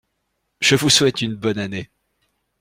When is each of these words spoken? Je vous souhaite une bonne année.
Je 0.61 0.73
vous 0.75 0.89
souhaite 0.89 1.21
une 1.21 1.35
bonne 1.35 1.59
année. 1.59 1.91